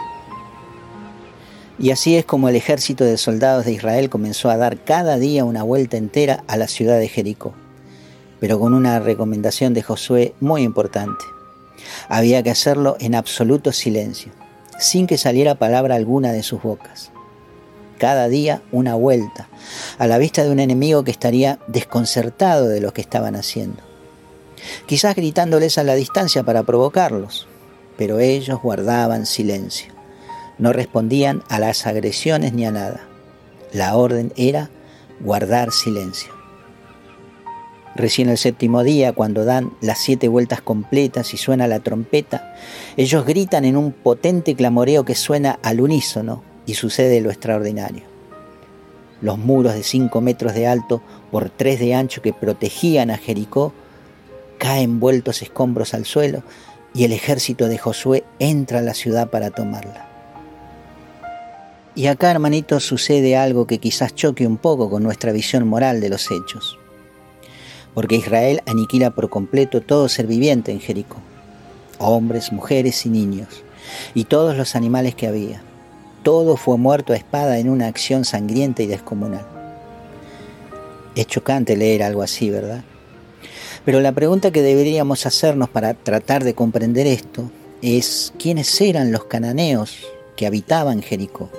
Y 1.79 1.91
así 1.91 2.15
es 2.15 2.25
como 2.25 2.48
el 2.48 2.55
ejército 2.55 3.03
de 3.03 3.17
soldados 3.17 3.65
de 3.65 3.71
Israel 3.71 4.10
comenzó 4.10 4.50
a 4.50 4.57
dar 4.57 4.77
cada 4.77 5.17
día 5.17 5.45
una 5.45 5.63
vuelta 5.63 5.98
entera 5.98 6.43
a 6.48 6.55
la 6.55 6.67
ciudad 6.67 7.00
de 7.00 7.07
Jericó, 7.07 7.53
pero 8.39 8.60
con 8.60 8.74
una 8.74 9.00
recomendación 9.00 9.74
de 9.74 9.81
Josué 9.81 10.36
muy 10.39 10.62
importante. 10.62 11.25
Había 12.07 12.43
que 12.43 12.51
hacerlo 12.51 12.98
en 13.00 13.15
absoluto 13.15 13.71
silencio, 13.71 14.31
sin 14.81 15.05
que 15.07 15.17
saliera 15.17 15.55
palabra 15.55 15.95
alguna 15.95 16.31
de 16.31 16.43
sus 16.43 16.61
bocas. 16.61 17.11
Cada 18.00 18.27
día 18.27 18.63
una 18.71 18.95
vuelta, 18.95 19.47
a 20.00 20.07
la 20.07 20.17
vista 20.17 20.43
de 20.43 20.50
un 20.50 20.59
enemigo 20.59 21.03
que 21.03 21.11
estaría 21.11 21.59
desconcertado 21.67 22.67
de 22.67 22.81
lo 22.81 22.91
que 22.91 23.01
estaban 23.01 23.35
haciendo. 23.35 23.81
Quizás 24.88 25.15
gritándoles 25.15 25.77
a 25.77 25.83
la 25.83 25.93
distancia 25.93 26.43
para 26.43 26.63
provocarlos, 26.63 27.47
pero 27.95 28.19
ellos 28.19 28.59
guardaban 28.61 29.27
silencio. 29.27 29.93
No 30.57 30.73
respondían 30.73 31.43
a 31.47 31.59
las 31.59 31.85
agresiones 31.85 32.53
ni 32.53 32.65
a 32.65 32.71
nada. 32.71 33.01
La 33.71 33.95
orden 33.95 34.33
era 34.35 34.71
guardar 35.19 35.71
silencio. 35.71 36.40
Recién 37.95 38.29
el 38.29 38.38
séptimo 38.38 38.83
día, 38.83 39.12
cuando 39.12 39.43
dan 39.43 39.74
las 39.81 40.00
siete 40.00 40.29
vueltas 40.29 40.62
completas 40.62 41.33
y 41.33 41.38
suena 41.38 41.67
la 41.67 41.81
trompeta, 41.81 42.55
ellos 42.95 43.25
gritan 43.25 43.65
en 43.65 43.75
un 43.75 43.91
potente 43.91 44.55
clamoreo 44.55 45.03
que 45.03 45.15
suena 45.15 45.60
al 45.62 45.81
unísono 45.81 46.41
y 46.65 46.75
sucede 46.75 47.19
lo 47.19 47.29
extraordinario. 47.29 48.03
Los 49.21 49.38
muros 49.38 49.74
de 49.74 49.83
cinco 49.83 50.21
metros 50.21 50.53
de 50.53 50.67
alto 50.67 51.01
por 51.31 51.50
tres 51.50 51.79
de 51.79 51.93
ancho 51.93 52.21
que 52.21 52.33
protegían 52.33 53.12
a 53.12 53.17
Jericó 53.17 53.74
caen 54.57 55.00
vueltos 55.00 55.41
escombros 55.41 55.93
al 55.93 56.05
suelo 56.05 56.43
y 56.93 57.03
el 57.03 57.12
ejército 57.12 57.67
de 57.67 57.77
Josué 57.77 58.24
entra 58.39 58.79
a 58.79 58.83
la 58.83 58.93
ciudad 58.93 59.29
para 59.29 59.51
tomarla. 59.51 60.07
Y 61.93 62.07
acá, 62.07 62.31
hermanitos, 62.31 62.86
sucede 62.86 63.36
algo 63.36 63.67
que 63.67 63.79
quizás 63.79 64.15
choque 64.15 64.48
un 64.48 64.57
poco 64.57 64.89
con 64.89 65.03
nuestra 65.03 65.33
visión 65.33 65.67
moral 65.67 66.00
de 66.00 66.10
los 66.10 66.29
hechos. 66.31 66.77
Porque 67.93 68.15
Israel 68.15 68.62
aniquila 68.65 69.12
por 69.12 69.29
completo 69.29 69.81
todo 69.81 70.07
ser 70.10 70.27
viviente 70.27 70.71
en 70.71 70.79
Jericó, 70.79 71.17
hombres, 71.98 72.51
mujeres 72.51 73.05
y 73.05 73.10
niños, 73.10 73.63
y 74.13 74.25
todos 74.25 74.55
los 74.55 74.75
animales 74.75 75.15
que 75.15 75.27
había. 75.27 75.62
Todo 76.24 76.55
fue 76.55 76.77
muerto 76.77 77.13
a 77.13 77.17
espada 77.17 77.57
en 77.57 77.69
una 77.69 77.88
acción 77.88 78.25
sangrienta 78.25 78.83
y 78.83 78.88
descomunal. 78.88 79.45
Es 81.15 81.27
chocante 81.27 81.75
leer 81.75 82.03
algo 82.03 82.21
así, 82.21 82.50
¿verdad? 82.50 82.83
Pero 83.83 84.00
la 84.00 84.12
pregunta 84.12 84.51
que 84.51 84.62
deberíamos 84.62 85.25
hacernos 85.25 85.69
para 85.69 85.93
tratar 85.95 86.43
de 86.43 86.53
comprender 86.53 87.07
esto 87.07 87.50
es 87.81 88.31
quiénes 88.38 88.79
eran 88.79 89.12
los 89.12 89.25
cananeos 89.25 90.05
que 90.36 90.45
habitaban 90.45 91.01
Jericó. 91.01 91.50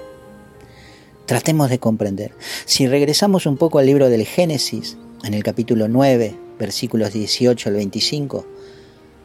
Tratemos 1.26 1.70
de 1.70 1.78
comprender. 1.78 2.32
Si 2.64 2.86
regresamos 2.86 3.46
un 3.46 3.56
poco 3.56 3.78
al 3.78 3.86
libro 3.86 4.08
del 4.08 4.24
Génesis, 4.24 4.96
en 5.24 5.34
el 5.34 5.42
capítulo 5.42 5.88
9, 5.88 6.34
versículos 6.58 7.12
18 7.12 7.68
al 7.68 7.74
25, 7.76 8.46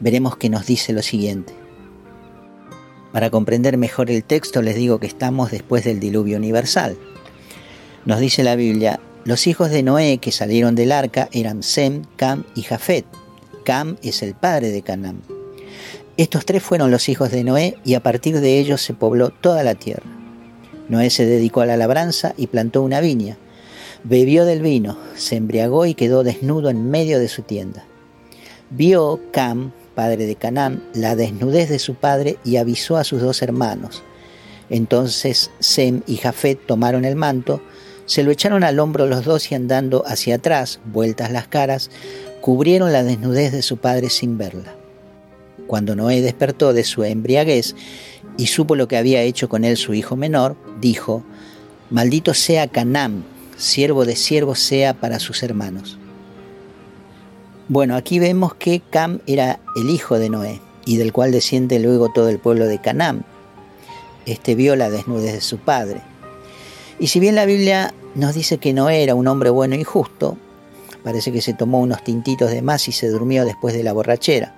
veremos 0.00 0.36
que 0.36 0.48
nos 0.48 0.66
dice 0.66 0.92
lo 0.92 1.02
siguiente. 1.02 1.52
Para 3.12 3.30
comprender 3.30 3.76
mejor 3.78 4.10
el 4.10 4.22
texto 4.22 4.62
les 4.62 4.76
digo 4.76 5.00
que 5.00 5.06
estamos 5.06 5.50
después 5.50 5.84
del 5.84 5.98
diluvio 5.98 6.36
universal. 6.36 6.96
Nos 8.04 8.20
dice 8.20 8.44
la 8.44 8.54
Biblia, 8.54 9.00
los 9.24 9.46
hijos 9.46 9.70
de 9.70 9.82
Noé 9.82 10.18
que 10.18 10.30
salieron 10.30 10.74
del 10.74 10.92
arca 10.92 11.28
eran 11.32 11.62
Sem, 11.62 12.04
Cam 12.16 12.44
y 12.54 12.62
Jafet. 12.62 13.04
Cam 13.64 13.96
es 14.02 14.22
el 14.22 14.34
padre 14.34 14.70
de 14.70 14.82
Canaán. 14.82 15.22
Estos 16.16 16.46
tres 16.46 16.62
fueron 16.62 16.90
los 16.90 17.08
hijos 17.08 17.30
de 17.30 17.44
Noé 17.44 17.76
y 17.84 17.94
a 17.94 18.02
partir 18.02 18.40
de 18.40 18.58
ellos 18.58 18.82
se 18.82 18.94
pobló 18.94 19.30
toda 19.30 19.62
la 19.62 19.74
tierra. 19.74 20.06
Noé 20.88 21.10
se 21.10 21.26
dedicó 21.26 21.60
a 21.60 21.66
la 21.66 21.76
labranza 21.76 22.34
y 22.36 22.46
plantó 22.46 22.82
una 22.82 23.00
viña. 23.00 23.36
Bebió 24.04 24.44
del 24.44 24.62
vino, 24.62 24.96
se 25.16 25.36
embriagó 25.36 25.86
y 25.86 25.94
quedó 25.94 26.22
desnudo 26.22 26.70
en 26.70 26.90
medio 26.90 27.18
de 27.18 27.28
su 27.28 27.42
tienda. 27.42 27.84
Vio 28.70 29.20
Cam, 29.32 29.72
padre 29.94 30.26
de 30.26 30.36
Canaán, 30.36 30.84
la 30.94 31.16
desnudez 31.16 31.68
de 31.68 31.78
su 31.78 31.94
padre 31.94 32.38
y 32.44 32.56
avisó 32.56 32.96
a 32.96 33.04
sus 33.04 33.20
dos 33.20 33.42
hermanos. 33.42 34.02
Entonces 34.70 35.50
Sem 35.58 36.02
y 36.06 36.16
Jafet 36.16 36.64
tomaron 36.66 37.04
el 37.04 37.16
manto, 37.16 37.60
se 38.06 38.22
lo 38.22 38.30
echaron 38.30 38.64
al 38.64 38.78
hombro 38.78 39.06
los 39.06 39.24
dos 39.24 39.50
y 39.50 39.54
andando 39.54 40.04
hacia 40.06 40.36
atrás, 40.36 40.80
vueltas 40.84 41.32
las 41.32 41.48
caras, 41.48 41.90
cubrieron 42.40 42.92
la 42.92 43.02
desnudez 43.02 43.52
de 43.52 43.62
su 43.62 43.78
padre 43.78 44.08
sin 44.08 44.38
verla. 44.38 44.74
Cuando 45.66 45.94
Noé 45.96 46.22
despertó 46.22 46.72
de 46.72 46.84
su 46.84 47.04
embriaguez 47.04 47.74
y 48.36 48.46
supo 48.46 48.76
lo 48.76 48.88
que 48.88 48.96
había 48.96 49.22
hecho 49.22 49.48
con 49.48 49.64
él 49.64 49.76
su 49.76 49.92
hijo 49.92 50.16
menor, 50.16 50.56
dijo, 50.80 51.24
Maldito 51.90 52.32
sea 52.32 52.68
Canaán, 52.68 53.24
siervo 53.58 54.04
de 54.04 54.16
siervos 54.16 54.60
sea 54.60 54.94
para 54.94 55.18
sus 55.18 55.42
hermanos. 55.42 55.98
Bueno, 57.68 57.96
aquí 57.96 58.18
vemos 58.18 58.54
que 58.54 58.80
Cam 58.80 59.20
era 59.26 59.60
el 59.76 59.90
hijo 59.90 60.18
de 60.18 60.30
Noé 60.30 60.60
y 60.86 60.96
del 60.96 61.12
cual 61.12 61.32
desciende 61.32 61.78
luego 61.78 62.10
todo 62.10 62.30
el 62.30 62.38
pueblo 62.38 62.66
de 62.66 62.80
Canaán. 62.80 63.26
Este 64.24 64.54
vio 64.54 64.74
la 64.74 64.88
desnudez 64.88 65.34
de 65.34 65.40
su 65.42 65.58
padre. 65.58 66.00
Y 66.98 67.08
si 67.08 67.20
bien 67.20 67.34
la 67.34 67.44
Biblia 67.44 67.92
nos 68.14 68.34
dice 68.34 68.58
que 68.58 68.72
Noé 68.72 69.02
era 69.02 69.14
un 69.14 69.26
hombre 69.26 69.50
bueno 69.50 69.74
y 69.74 69.84
justo, 69.84 70.38
parece 71.02 71.30
que 71.30 71.42
se 71.42 71.52
tomó 71.52 71.80
unos 71.80 72.02
tintitos 72.02 72.50
de 72.50 72.62
más 72.62 72.88
y 72.88 72.92
se 72.92 73.08
durmió 73.08 73.44
después 73.44 73.74
de 73.74 73.82
la 73.82 73.92
borrachera. 73.92 74.54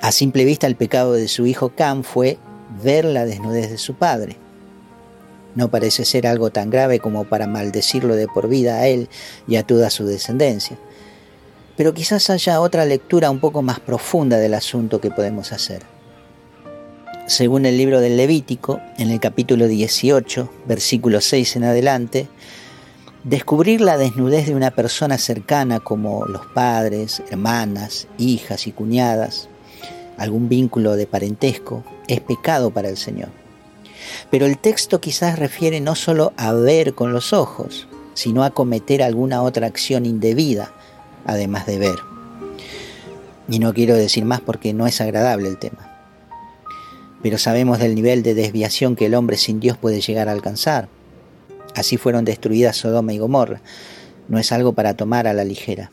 A 0.00 0.10
simple 0.10 0.44
vista 0.44 0.66
el 0.66 0.74
pecado 0.74 1.12
de 1.12 1.28
su 1.28 1.46
hijo 1.46 1.70
Cam 1.76 2.02
fue 2.02 2.38
ver 2.82 3.04
la 3.04 3.24
desnudez 3.24 3.70
de 3.70 3.78
su 3.78 3.94
padre. 3.94 4.41
No 5.54 5.70
parece 5.70 6.04
ser 6.04 6.26
algo 6.26 6.50
tan 6.50 6.70
grave 6.70 6.98
como 6.98 7.24
para 7.24 7.46
maldecirlo 7.46 8.16
de 8.16 8.28
por 8.28 8.48
vida 8.48 8.76
a 8.76 8.86
él 8.86 9.08
y 9.46 9.56
a 9.56 9.66
toda 9.66 9.90
su 9.90 10.06
descendencia. 10.06 10.78
Pero 11.76 11.94
quizás 11.94 12.30
haya 12.30 12.60
otra 12.60 12.84
lectura 12.84 13.30
un 13.30 13.40
poco 13.40 13.62
más 13.62 13.80
profunda 13.80 14.38
del 14.38 14.54
asunto 14.54 15.00
que 15.00 15.10
podemos 15.10 15.52
hacer 15.52 15.82
según 17.26 17.66
el 17.66 17.78
libro 17.78 18.00
del 18.00 18.16
Levítico, 18.16 18.80
en 18.98 19.10
el 19.10 19.20
capítulo 19.20 19.68
18, 19.68 20.50
versículo 20.66 21.20
6 21.20 21.56
en 21.56 21.64
adelante, 21.64 22.28
descubrir 23.24 23.80
la 23.80 23.96
desnudez 23.96 24.46
de 24.46 24.54
una 24.54 24.72
persona 24.72 25.16
cercana 25.18 25.80
como 25.80 26.26
los 26.26 26.44
padres, 26.46 27.22
hermanas, 27.30 28.08
hijas 28.18 28.66
y 28.66 28.72
cuñadas, 28.72 29.48
algún 30.18 30.48
vínculo 30.48 30.96
de 30.96 31.06
parentesco, 31.06 31.84
es 32.08 32.20
pecado 32.20 32.70
para 32.70 32.88
el 32.88 32.96
Señor. 32.96 33.41
Pero 34.30 34.46
el 34.46 34.58
texto 34.58 35.00
quizás 35.00 35.38
refiere 35.38 35.80
no 35.80 35.94
solo 35.94 36.32
a 36.36 36.52
ver 36.52 36.94
con 36.94 37.12
los 37.12 37.32
ojos, 37.32 37.86
sino 38.14 38.44
a 38.44 38.50
cometer 38.50 39.02
alguna 39.02 39.42
otra 39.42 39.66
acción 39.66 40.06
indebida, 40.06 40.72
además 41.24 41.66
de 41.66 41.78
ver. 41.78 41.98
Y 43.48 43.58
no 43.58 43.74
quiero 43.74 43.94
decir 43.94 44.24
más 44.24 44.40
porque 44.40 44.72
no 44.72 44.86
es 44.86 45.00
agradable 45.00 45.48
el 45.48 45.58
tema. 45.58 45.88
Pero 47.22 47.38
sabemos 47.38 47.78
del 47.78 47.94
nivel 47.94 48.22
de 48.22 48.34
desviación 48.34 48.96
que 48.96 49.06
el 49.06 49.14
hombre 49.14 49.36
sin 49.36 49.60
Dios 49.60 49.76
puede 49.76 50.00
llegar 50.00 50.28
a 50.28 50.32
alcanzar. 50.32 50.88
Así 51.74 51.96
fueron 51.96 52.24
destruidas 52.24 52.76
Sodoma 52.76 53.12
y 53.12 53.18
Gomorra. 53.18 53.60
No 54.28 54.38
es 54.38 54.52
algo 54.52 54.72
para 54.72 54.94
tomar 54.94 55.26
a 55.26 55.32
la 55.32 55.44
ligera. 55.44 55.90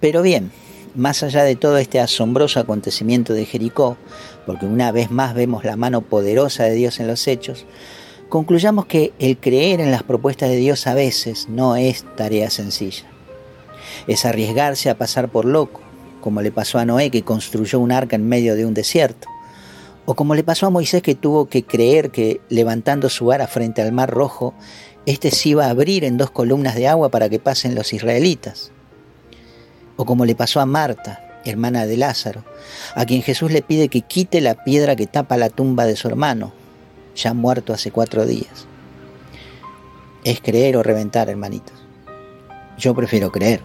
Pero 0.00 0.22
bien, 0.22 0.52
más 0.96 1.22
allá 1.22 1.44
de 1.44 1.56
todo 1.56 1.78
este 1.78 2.00
asombroso 2.00 2.58
acontecimiento 2.58 3.32
de 3.34 3.44
Jericó, 3.44 3.96
porque 4.46 4.66
una 4.66 4.92
vez 4.92 5.10
más 5.10 5.34
vemos 5.34 5.64
la 5.64 5.76
mano 5.76 6.00
poderosa 6.00 6.64
de 6.64 6.74
Dios 6.74 7.00
en 7.00 7.06
los 7.06 7.26
hechos, 7.28 7.66
concluyamos 8.28 8.86
que 8.86 9.12
el 9.18 9.38
creer 9.38 9.80
en 9.80 9.90
las 9.90 10.02
propuestas 10.02 10.48
de 10.48 10.56
Dios 10.56 10.86
a 10.86 10.94
veces 10.94 11.48
no 11.48 11.76
es 11.76 12.04
tarea 12.16 12.50
sencilla. 12.50 13.04
Es 14.06 14.24
arriesgarse 14.24 14.90
a 14.90 14.98
pasar 14.98 15.28
por 15.28 15.44
loco, 15.44 15.80
como 16.20 16.42
le 16.42 16.50
pasó 16.50 16.78
a 16.78 16.84
Noé 16.84 17.10
que 17.10 17.22
construyó 17.22 17.78
un 17.78 17.92
arca 17.92 18.16
en 18.16 18.28
medio 18.28 18.56
de 18.56 18.66
un 18.66 18.74
desierto, 18.74 19.28
o 20.06 20.14
como 20.14 20.34
le 20.34 20.44
pasó 20.44 20.66
a 20.66 20.70
Moisés 20.70 21.02
que 21.02 21.14
tuvo 21.14 21.46
que 21.46 21.64
creer 21.64 22.10
que 22.10 22.40
levantando 22.48 23.08
su 23.08 23.26
vara 23.26 23.46
frente 23.46 23.82
al 23.82 23.92
mar 23.92 24.10
rojo, 24.10 24.54
éste 25.04 25.30
se 25.30 25.50
iba 25.50 25.66
a 25.66 25.70
abrir 25.70 26.04
en 26.04 26.16
dos 26.16 26.30
columnas 26.30 26.76
de 26.76 26.88
agua 26.88 27.10
para 27.10 27.28
que 27.28 27.38
pasen 27.38 27.74
los 27.74 27.92
israelitas. 27.92 28.72
O 29.96 30.04
como 30.04 30.24
le 30.24 30.34
pasó 30.34 30.60
a 30.60 30.66
Marta, 30.66 31.26
hermana 31.44 31.86
de 31.86 31.96
Lázaro, 31.96 32.44
a 32.94 33.04
quien 33.04 33.22
Jesús 33.22 33.50
le 33.50 33.62
pide 33.62 33.88
que 33.88 34.02
quite 34.02 34.40
la 34.40 34.64
piedra 34.64 34.96
que 34.96 35.06
tapa 35.06 35.36
la 35.36 35.50
tumba 35.50 35.86
de 35.86 35.96
su 35.96 36.08
hermano, 36.08 36.52
ya 37.14 37.34
muerto 37.34 37.72
hace 37.72 37.90
cuatro 37.90 38.26
días. 38.26 38.66
Es 40.24 40.40
creer 40.40 40.76
o 40.76 40.82
reventar, 40.82 41.28
hermanitos. 41.28 41.74
Yo 42.78 42.94
prefiero 42.94 43.30
creer. 43.30 43.60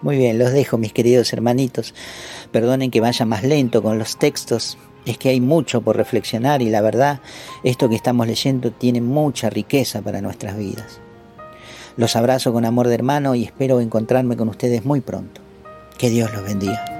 Muy 0.00 0.16
bien, 0.16 0.38
los 0.38 0.52
dejo, 0.52 0.78
mis 0.78 0.92
queridos 0.92 1.32
hermanitos. 1.32 1.92
Perdonen 2.52 2.90
que 2.90 3.00
vaya 3.00 3.26
más 3.26 3.42
lento 3.42 3.82
con 3.82 3.98
los 3.98 4.16
textos. 4.16 4.78
Es 5.04 5.18
que 5.18 5.30
hay 5.30 5.40
mucho 5.40 5.80
por 5.80 5.96
reflexionar 5.96 6.62
y 6.62 6.70
la 6.70 6.80
verdad, 6.80 7.20
esto 7.64 7.88
que 7.88 7.96
estamos 7.96 8.26
leyendo 8.26 8.70
tiene 8.70 9.00
mucha 9.00 9.50
riqueza 9.50 10.02
para 10.02 10.20
nuestras 10.20 10.56
vidas. 10.56 11.00
Los 11.98 12.14
abrazo 12.14 12.52
con 12.52 12.64
amor 12.64 12.86
de 12.86 12.94
hermano 12.94 13.34
y 13.34 13.42
espero 13.42 13.80
encontrarme 13.80 14.36
con 14.36 14.48
ustedes 14.48 14.84
muy 14.84 15.00
pronto. 15.00 15.40
Que 15.98 16.10
Dios 16.10 16.32
los 16.32 16.44
bendiga. 16.44 16.97